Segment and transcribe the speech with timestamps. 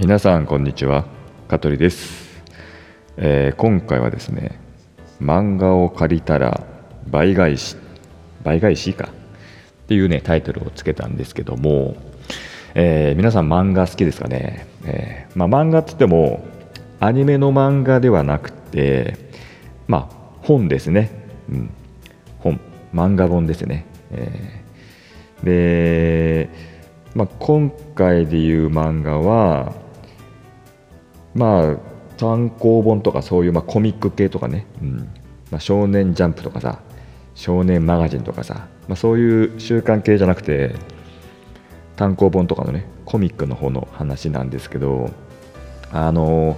[0.00, 1.04] 皆さんこんにちは。
[1.46, 2.42] 香取です、
[3.18, 4.58] えー、今回はですね
[5.20, 6.66] 漫画を借りたら
[7.06, 7.76] 倍返し
[8.42, 9.10] 倍返しか？
[9.10, 11.96] っていうねタイトルをつけたんですけども、
[12.74, 16.46] えー、皆さん漫画好きですかね、えー、まあ、漫画っつっても
[16.98, 19.18] アニメの漫画ではなくて
[19.86, 21.10] まあ本ですね、
[21.50, 21.70] うん、
[22.38, 22.58] 本。
[22.94, 24.62] 漫画本ですね、え
[25.44, 26.48] で
[27.14, 29.74] まあ、今回でいう漫画は
[31.34, 31.76] まあ
[32.16, 35.08] 単行本とかそういう、まあ、コミック系とかね、うん。
[35.50, 36.80] まあ、少年ジャンプとかさ
[37.34, 40.74] 少年マガジンとかさ、まあ、そういう週刊系じゃなくて
[41.96, 45.10] 単行本とかのねコミックの方の話なんですけど
[45.92, 46.56] あの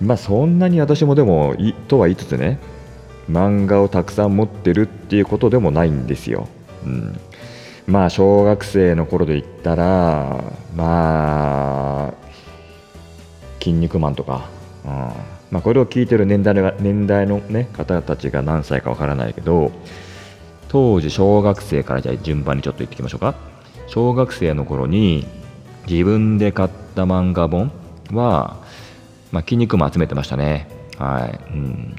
[0.00, 2.58] まあそんなに私もでもいとは言いつつね
[3.30, 6.48] 漫画をたくさん持ってるっていうことでもないんですよ。
[6.84, 7.20] うん。
[7.86, 10.42] まあ小学生の頃で言ったら
[10.74, 12.14] まあ
[13.62, 14.48] 「筋肉マン」とか、
[14.84, 14.90] うん。
[15.52, 19.70] まあ、これを聞いてる年代の年代の、ね、方たちが何歳かわからないけど
[20.68, 23.34] 当時小学生からじゃあ順番にちょっと言っていきましょうか。
[23.86, 25.26] 小学生の頃に
[25.86, 27.70] 自分で買った漫画本
[28.12, 28.56] は、
[29.30, 30.68] まあ、筋肉マン集めてましたね。
[30.96, 31.96] はい、うん、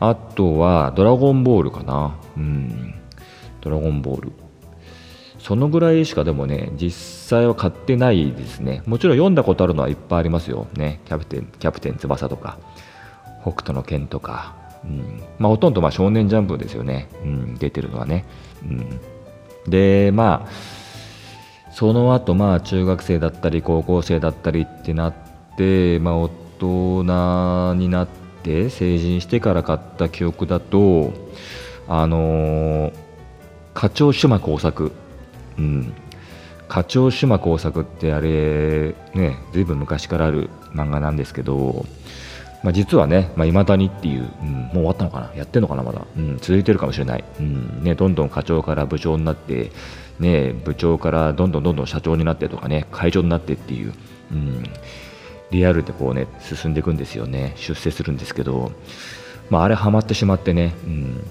[0.00, 2.16] あとは「ドラゴンボール」かな。
[2.38, 2.94] うん。
[3.60, 4.32] ドラゴンボール
[5.42, 6.92] そのぐらいしかでもね実
[7.30, 8.82] 際は買ってないですね。
[8.86, 10.68] もちろん読んだことあるのはいっぱいありますよ。
[10.74, 11.00] ね。
[11.04, 12.58] キャプテンキャプテン翼とか
[13.42, 14.54] 北斗の拳とか、
[14.84, 15.20] うん。
[15.40, 18.24] まあ、ほとんどま少年ジャンプですよね、うん、出てるのはね、
[18.62, 19.00] うん、
[19.68, 25.14] でまあその後まあ中学生だったり高校生だったりってなっ
[25.56, 28.08] て、まあ、大人になっ
[28.44, 31.12] て成人してから買った記憶だと
[31.88, 32.92] あのー、
[33.74, 34.92] 課長島工作。
[35.58, 35.92] うん、
[36.68, 41.84] 課長島工作ってあれねずいぶん昔からある漫画なんですけど、
[42.62, 45.34] まあ、実はねいまあ、未だにっていう、うん、もう終わったのかな？
[45.34, 45.82] やってるのかな？
[45.82, 49.72] まだ、うん、続いてるかもしれない、うんね、どんどん課長から部長になって、
[50.18, 53.92] ね、部長からどんどんどんどん社長になってとかね会長になってっていう、
[54.30, 54.64] うん、
[55.50, 57.52] リアルでこうね進んでいくんですよね。
[57.56, 58.72] 出世するんですけど、
[59.50, 61.24] まあ、あれはまってしまってね、うん。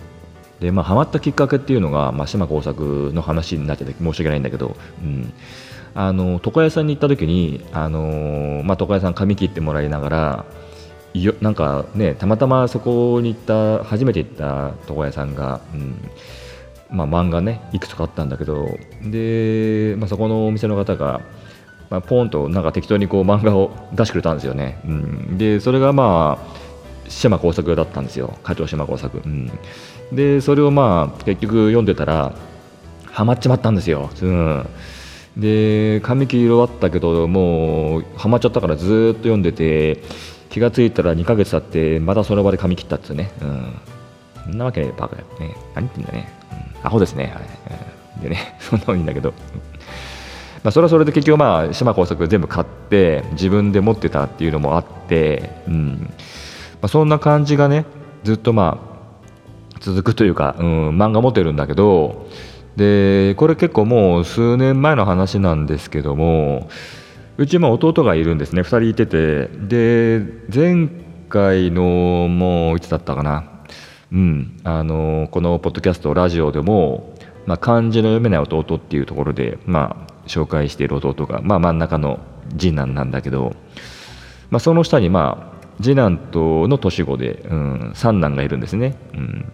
[0.61, 5.33] でまあハマったきっかけっていうのが、まあ、島耕作の話になってて申し訳ないんだけど、うん、
[5.95, 10.45] あの床屋さんに行った時にあの、まあ、床屋さん髪切ってもらいながら
[11.13, 15.95] よなんかねたまたまそこに行った初めて行った床屋さんが、うん。
[16.93, 18.67] まあ、漫画ねいくつかあったんだけど
[19.01, 21.21] で、まあ、そこのお店の方が、
[21.89, 26.61] まあ、ポンとなんか適当にこう漫画を出してくれたんですよね、うん、でそれがまあ
[27.07, 28.37] 島耕作だったんですよ。
[28.43, 29.51] 課長島耕作、うん、
[30.11, 32.33] でそれをまあ結局読んでたら
[33.05, 34.67] ハマっちまったんですよ、うん、
[35.37, 40.01] で紙切り終わったけどもうハマっちゃったからずっと読んでて
[40.49, 43.73] 気が付いたら2ヶ月経ってまたその場で髪切ったっつね、うん、
[44.45, 45.27] そんなわけねバカだよ。
[45.39, 46.29] ね何言ってんだね、
[46.81, 47.45] うん、アホですねあれ、
[48.17, 49.33] うん、でね そんなのいいんだけど。
[50.63, 56.13] まあ、それはそれで結局まあ島耕作全部買って自分で持ってたっていうのもあって、うん。
[56.81, 57.85] まあ、そんな感じがね
[58.23, 58.90] ずっとまあ
[59.81, 62.27] 続くというか、うん、漫画持ってるんだけど
[62.77, 66.69] でこれ結構もう数年前の話なんですけども
[67.37, 69.47] うちも弟がいるんですね2人いてて。
[69.47, 70.21] で
[70.53, 70.87] 前
[71.31, 73.45] 回のもういつだったかな、
[74.11, 77.15] うん、あのこのポッドキャストラジオでも、
[77.45, 82.19] まあ、漢字の読めない弟っていうところで、まあ、紹介している弟が、まあ、真ん中の
[82.57, 83.55] 次男なんだけど、
[84.49, 88.95] まあ、その下にまあ次男との年子で、うん、三男がいるんですね。
[89.13, 89.51] うん。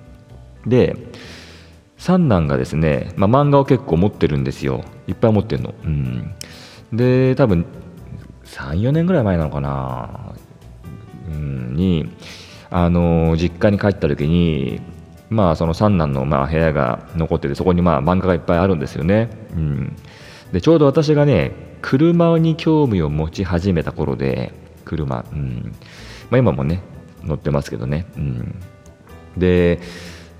[0.67, 0.95] で
[1.97, 4.83] 三男がですね、まあ、漫画を結構持ってるんですよ。
[5.07, 6.35] いっぱい持ってるの、うん、
[6.91, 7.65] で多分
[8.45, 10.35] 34年ぐらい前なのかな、
[11.29, 12.09] うん、に
[12.69, 14.81] あの実家に帰った時に
[15.29, 19.95] まあその三男のまあ部屋が残っててそこにまあ漫画がいっぱいあるんですよね、うん、
[20.51, 21.51] でちょうど私がね
[21.81, 24.53] 車に興味を持ち始めた頃で
[24.83, 25.75] 車、うん。
[26.29, 26.81] まあ、今もね
[27.23, 28.55] 乗ってますけどね、うん、
[29.37, 29.79] で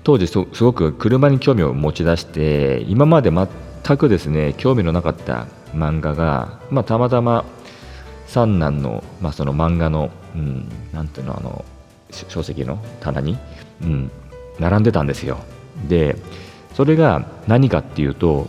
[0.08, 7.44] 当時すごく車に興味を持ち出して今まで全くですね興味のなかった漫画が、まあ、たまたま
[8.26, 11.62] 三男の,、まあその漫画の、うん、なんていうのあの
[12.10, 13.36] 書籍の棚に、
[13.82, 14.10] うん、
[14.58, 15.40] 並んでたんですよ。
[15.90, 16.16] で
[16.72, 18.48] それが何かっていうと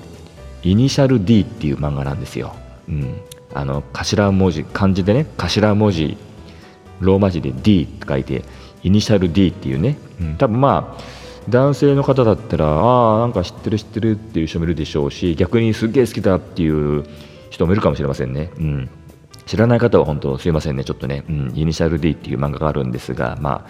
[0.63, 2.55] イニシャル D っていう漫画なんですよ、
[2.87, 3.19] うん、
[3.53, 6.17] あの頭文字漢字でね頭文字
[7.01, 8.45] ローマ字で D って書いて
[8.81, 11.18] イニシャル D っていうね、うん、多分まあ
[11.49, 17.05] 男性の方だったらああなんか知ってる知ってるっていう人もいるでしょうし逆にすっげえ好きだっていう
[17.49, 18.89] 人もいるかもしれませんね、うん、
[19.49, 20.83] 知らない方は本当すいませんね。
[20.83, 23.69] ちょっとね、うん、イニシャル D っていう漫画があるんですがまあ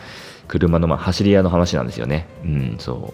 [0.50, 2.28] 車のま走り屋の話なんですよね。
[2.44, 3.14] うんそ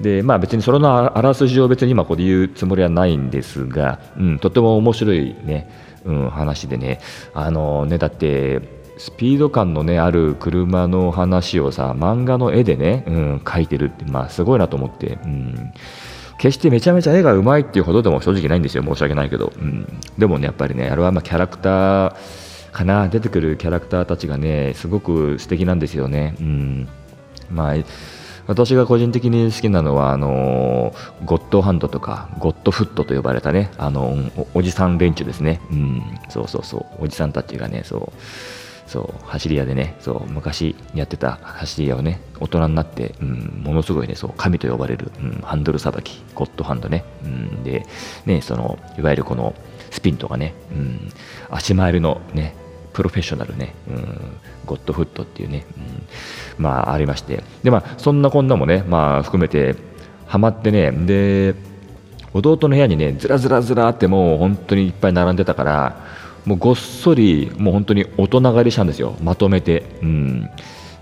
[0.00, 0.02] う。
[0.02, 5.70] でまあ別にそれのあらすじを別に今ここで言うつもりはないんですが、うん、とても面白いね、
[6.04, 7.00] うん、話でね。
[7.32, 8.60] あのねだって
[8.98, 15.72] スピード感の、ね、ある車の話をさ漫画の絵でね、うん、描いてるって、まあ、すごいなと思って、うん、
[16.38, 22.14] 決してめちゃめちゃ絵がうまいっていうほどでも正直ないんですよ申し訳ないけど、うん、でもねやっぱりねあれはまキャラクター
[22.72, 23.08] かな。
[23.08, 26.88] 出てくるキャラクターたちがねすごく素敵なんですよね、うん、
[27.50, 27.74] まあ
[28.46, 30.94] 私が個人的に好きなのはあの
[31.24, 34.16] ゴッドハンドとかゴッドフットと呼ばれたねあの
[34.54, 37.04] おじさん連中ですね、うん、そうそうそう。
[37.04, 38.18] おじさんたちがねそう。
[38.86, 47.84] そう走り屋でねそう昔やってた走り屋をね大人になって、うん、ものすごいねそう神と呼ばれる、うん、ハンドルさばきゴッドハンドね、うん、で
[48.26, 49.54] ねそのいわゆるこの
[49.90, 51.12] スピンとかね、うん、
[51.50, 52.54] 足回りのね
[52.92, 55.66] プロフェッショナルね、うん、ゴッドフットっていうね、
[56.58, 59.74] うん、まあありましてでまあそんなこんなもねまあ含めて
[60.26, 61.54] ハマってねで
[62.32, 66.06] 弟の部屋にねずらずらずらってもう本当にいっぱい並んでたから
[66.46, 69.16] もうごっそりもう本当に大人狩りしたんですよ。
[69.22, 70.50] まとめて、うん、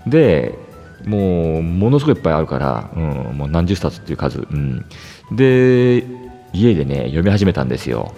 [0.07, 0.57] で
[1.05, 4.85] もうものすごいいっぱいあるから、うん、もう何十冊っていう数、うん、
[5.31, 6.03] で
[6.51, 8.13] 家でね読み始めたんですよ。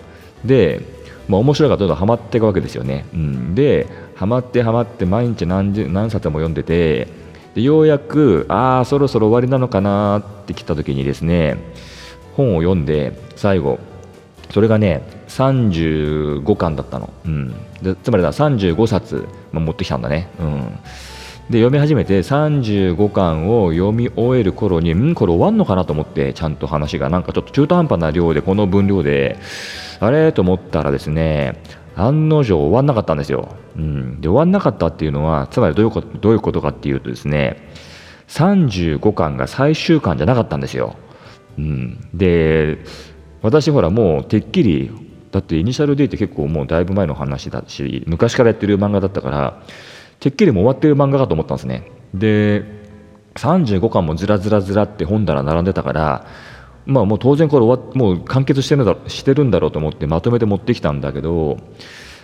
[0.45, 0.81] で、
[1.27, 7.07] まあ、面白いからどんどんハマっていくわけですよね、うん、でハマってハマって毎日何十何冊も読んでて
[7.55, 11.57] でようやくああそろそろ終わりなのかなって来た時にですね
[12.35, 13.79] 本を読んで最後
[14.51, 15.01] それがね
[15.37, 20.61] 35巻だったの、うん、でつまりだ35冊、まあ、持ってきたんだね、うん、
[21.49, 27.09] で読み始めて35巻を読み終える頃にんこれ終わんのかなと思ってちゃんと話が。
[27.09, 29.37] なんかちょっと中途半端な量でこの分量で
[29.99, 30.31] あれ？
[30.31, 31.61] と思ったらですね
[31.95, 37.69] 案の定終わんなかったんですよ、うん、で終わんなかったっていうのはつまりどういうことどういうことかっていうとですね
[38.27, 40.95] 35巻が最終巻じゃなかったんですよ、
[41.57, 42.79] うん、で
[43.41, 44.91] 私ほらもうてっきり
[45.31, 49.61] だってイニシャル D って結構もうだいぶ前の話だし昔からやってる漫画だったから
[50.19, 51.91] てっきりもう終わってる漫画かと思ったんですね。
[52.13, 52.63] で
[53.35, 56.27] 35巻もずらずらずらって本棚並んでたから
[56.85, 61.57] まあもう当然これ終わもう完結してるだしてるんだろうと思ってまとめて持ってきたんだけど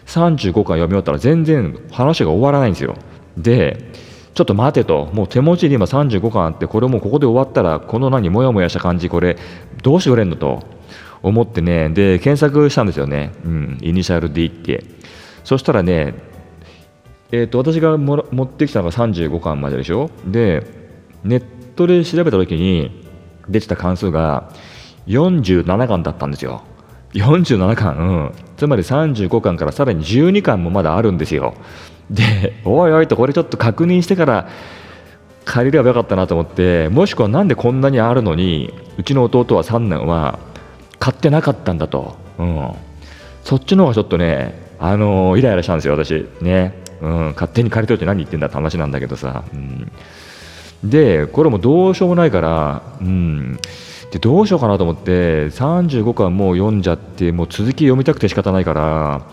[0.07, 2.95] 35巻読み終わったら全然話が終わらないんですよ。
[3.37, 3.91] で
[4.33, 5.11] ちょっと待てと。
[5.13, 9.37] もう手持ちに今35巻あってこれもうここで終わったらこの何モヤモヤした感じこれ
[9.83, 10.63] どうしてくれんのと。
[11.23, 14.83] 思ってねで検索したんですよね、うん、イニシャル D って。
[15.43, 16.13] そしたらね、
[17.31, 20.09] えーと、私が持ってきたのが35巻まででしょ？
[20.25, 20.65] で
[21.23, 21.43] ネッ
[21.75, 23.03] トで調べた時に
[23.49, 24.51] 出てた関数が
[25.07, 26.63] 47巻だったんですよ。
[27.13, 31.55] 47巻、うん、つまり35巻からさらに12巻もまだあるんですよ。
[32.09, 34.49] でおいおいとこれちょっと確認してから
[35.45, 40.39] 借りればよかったなと思ってもしくはなんでこんなにあるのにうちの弟は3年は
[41.03, 42.71] 買ってなかったんだと、うん、
[43.43, 49.91] そっちの方がちょっとね、あのー、イライラしたんですよ、私、ね、うん、勝手に借りといて何言ってんだって話なんだけどさ、うん、
[50.81, 53.59] で、これもどうしようもないから、うん、
[54.11, 59.23] でどうしようかなと思って、35巻もう読んじゃって、もう続き読みたくて仕方ないから、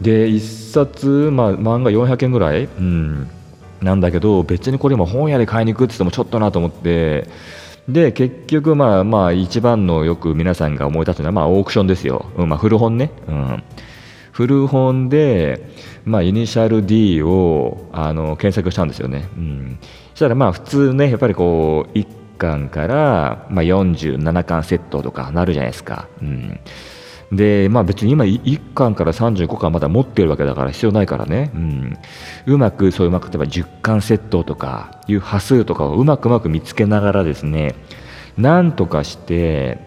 [0.00, 0.40] で、1
[0.72, 3.28] 冊、まあ、漫画400円ぐらい、うん、
[3.82, 7.28] なんだけど、別にこれも本屋で買いに行くって言ってもちょっとなと思って、
[7.88, 13.62] で結局まあまあ一番のよく皆さんが思い出すのはまあオークションですよ、うんまあ、古本ね、うん、
[14.32, 15.68] 古本で、
[16.04, 19.78] まあ、イニシャル D をあの検索したんですよね、うん、
[20.10, 22.06] そしたらまあ普通ねやっぱりこう1
[22.38, 26.60] 巻から、まあ、47巻セットとかなるじゃないですか、うん、
[27.36, 31.98] で、まあ別に今1巻から35巻まだ持ってるわけだから必要ないからね、うん、
[32.46, 37.74] うまくそういうまく例えば10巻セットとかいう波数とかをうまくうまく見つけながらですね
[38.36, 39.78] なんとかして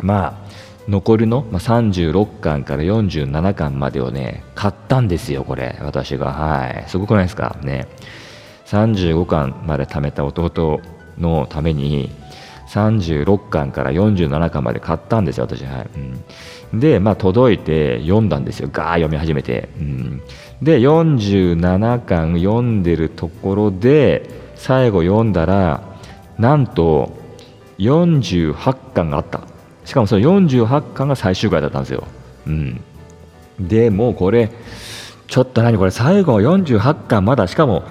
[0.00, 0.42] まあ
[0.88, 6.32] 残りの、まあ、36巻から47巻までをね買ったんですよこれ私が。
[6.32, 6.84] はい。
[6.88, 7.56] すごくないですか？
[7.62, 7.86] ね。
[8.66, 10.80] 35巻まで貯めた弟
[11.18, 12.10] のために
[12.72, 15.62] 36巻から47巻まで買ったんですよ私。
[15.64, 15.88] はい、
[16.72, 16.80] うん。
[16.80, 18.70] で、まあ、届いて読んだんですよ。
[18.72, 20.22] ガー読み始めて、うん、
[20.62, 25.82] で47巻読んでるところで最後読んだら
[26.38, 27.12] なんと
[27.78, 29.42] 48巻があった。
[29.84, 32.04] しかもその48巻が最終回だったんですよ、
[32.46, 32.80] うん、
[33.58, 34.48] でもうこれ
[35.26, 35.76] ちょっと何？
[35.76, 37.82] これ最後48巻まだしかも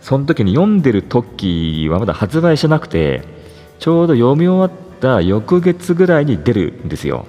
[0.00, 3.41] その時に読んでる時はまだ発売してなくて
[3.82, 7.26] ちょうど読み終わった翌月ぐらいに出るんですよ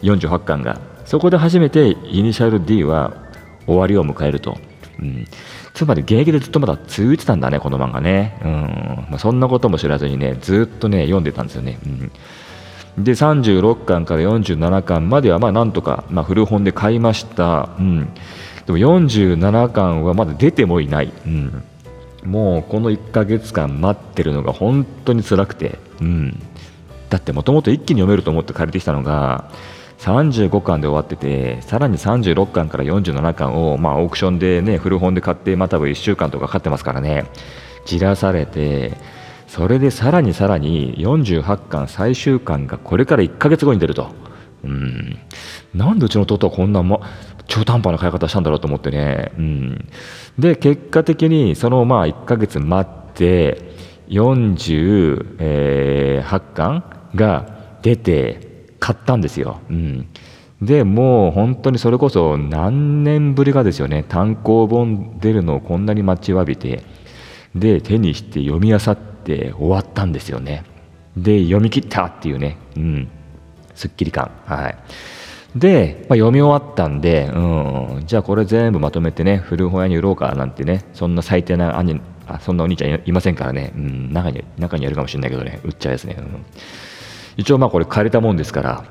[0.00, 3.12] 48巻がそこで初めてイニシャル D は
[3.66, 4.56] 終わりを迎えると。
[4.98, 5.26] うん、
[5.74, 8.40] つまり現役でずっとまだ続いてたんだね、この漫画ね。
[8.42, 8.50] うん
[9.10, 11.78] まあ、そんなことも知らずにね、ずっとね、読んでたんですよね。
[12.96, 17.68] うん、で、36巻から47巻までは、まあ、なんとか、まあ、古本で買いました。
[17.78, 18.08] うん、
[18.64, 21.12] でも47巻はまだ出てもいない。
[21.26, 21.62] うん
[22.24, 26.42] もうこの1ヶ月間待ってるのが本当に辛くて、うん、
[27.10, 29.50] だってもともと一気に読めると思って借りてきたのが
[29.98, 37.26] 35巻で終わっててさらに36巻から47巻を、まあ、オークションでね古本で買ってまあ多分1週間とかかってますからね。
[37.86, 38.96] じらされて
[39.46, 44.08] それでさらにさらに48巻最終巻がこれから1ヶ月後に出ると。
[44.64, 45.18] うん、
[45.74, 47.00] なんでうちの弟はこんな、ま、
[47.46, 49.88] 中途半端な買い方したんだろうと思ってね、うん、
[50.38, 53.74] で結果的にそのまあ1ヶ月待って
[54.08, 56.84] 48巻
[57.14, 59.60] が出て買ったんですよ。
[59.70, 60.08] うん、
[60.60, 64.04] でもう本当にそれこそ何年ぶりかですよね。
[64.08, 66.82] 単行本出るのをこんなに待ちわびて
[67.54, 70.64] で手にして読み漁って終わったんですよね。
[71.16, 73.08] で読み切ったっていうね、うん、
[73.74, 74.30] すっきり感。
[74.44, 74.76] はい。
[75.54, 86.44] で、まあ、読み終わったんで、うん、じゃあこれ全部まとめてね古本屋に売ろうかなんてねそんな最低な兄あそんなお兄ちゃんいませんからね、うん、中に中にあるかもしれないけどね売っちゃうですね、うん、
[87.36, 88.84] 一応まあこれ借りたもんですから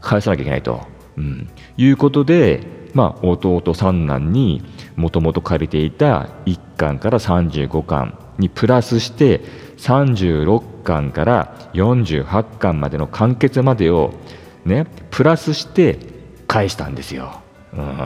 [0.00, 2.62] 返さなきゃいけないと、うん、いうことで、
[2.94, 4.62] まあ、弟三男に
[4.96, 9.40] もともと借りていた1巻から35巻にプラスして
[9.76, 14.14] 36巻から48巻までの完結までを
[14.68, 15.98] ねプラスして
[16.46, 17.40] 返したんですよ。
[17.72, 17.98] うん。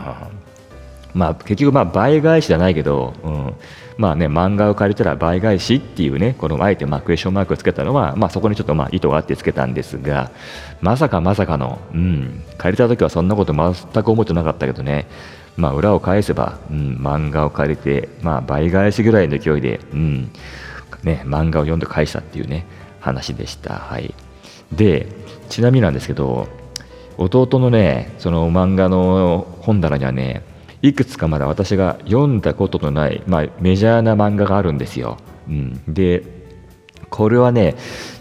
[1.14, 3.54] まあ、結局まあ倍返しじゃないけど、うん、
[3.98, 10.30] まあね漫画を借りたら倍返しっていうねこのあえてまあクエスチョンマークをつけたのは、まあ、そこにちょっとまあ意図があってつけたんですが
[10.80, 15.06] まさかまさかの、うん、借りた時はそんなこと全く思ってなかったけどね。
[15.58, 20.32] まあ裏を返せば、うん、漫画を借りて、まあ、倍返しぐらいの勢いで、うん。
[21.02, 22.64] ね、漫画を読んで返したっていうね
[23.00, 23.74] 話でした。
[23.74, 24.14] はい、
[24.72, 25.06] で
[25.48, 26.48] ちなみになんですけど
[27.18, 30.42] 弟のねその漫画の本棚にはね
[30.80, 35.16] いくつかまだ私が読んだことのない、まあ、メジャーな漫画があるんですよ。
[35.48, 36.24] うん、で
[37.08, 37.76] これはね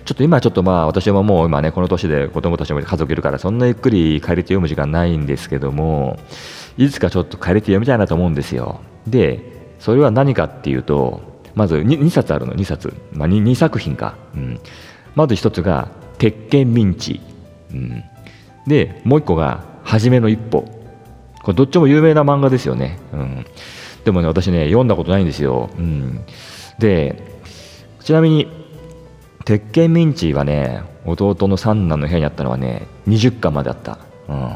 [0.06, 6.20] ちょっと今ちょっとまあ私ももう今ねこの年で子供たちも家族いるからそんなゆっくり借りて読む時間ないんですけども
[6.78, 8.82] いつかちょっと借りて読みたいなと思うんですよ。
[9.08, 9.40] で
[9.80, 11.22] それは何かっていうと
[11.56, 14.60] まず 2, 2冊あるの2冊、まあ2、2, 作品か、うん、
[15.16, 15.90] まず1つが
[16.22, 17.20] 「鉄拳ミンチ」
[17.74, 18.04] うん、
[18.68, 20.66] でもう一個が「初めの一歩」
[21.42, 23.46] これどっちも有名な漫画ですよね、うん、
[24.06, 26.22] でもね私ね読んだことないんですよ、うん、
[26.78, 27.42] で
[28.02, 28.48] ちなみに
[29.46, 33.98] 「鉄拳ミンチ」はね弟の三男の部屋にあったのはね20巻まであった、
[34.30, 34.52] うん、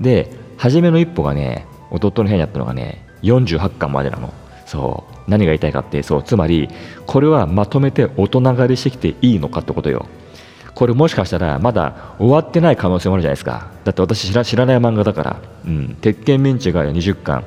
[0.00, 4.32] で「初めの一歩」がね弟の部屋にあったのがね48巻までなの。
[4.66, 5.30] そう。
[5.30, 6.22] 何が言いたいかってそう。
[6.22, 6.68] つまり
[7.06, 10.06] これはまとめて大人狩りしてきていいのかってことよ
[10.74, 13.70] これもしかしたらまだ終わってない可能性もあるじゃないですか。
[13.84, 17.44] だって私知ら知らない漫画だから、うん、鉄拳ミンチが20巻。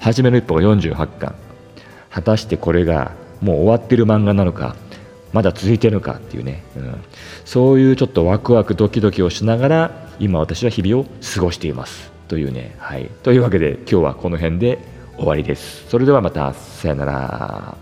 [0.00, 1.34] 初めの一歩が48巻。
[2.10, 4.76] 果たしてこれがもう終わってる漫画なのか。
[5.32, 6.94] まだ続いてるのかっていうね、うん、
[7.44, 12.10] そういうちょっとワクワクドキドキをしながら今私は日々を過ごしています。
[12.28, 12.76] というね。
[12.78, 13.10] はい。
[13.22, 14.78] というわけで今日はこの辺で
[15.16, 15.88] 終わりです。
[15.88, 16.52] それではまた。
[16.54, 17.76] さよなら。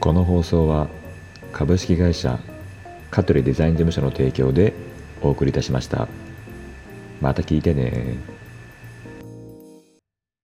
[0.00, 0.88] この放送は
[1.52, 2.40] 株式会社
[3.10, 4.72] 香取デザイン事務所の提供で
[5.20, 6.08] お送りいたしました。
[7.20, 8.41] また聞いてね。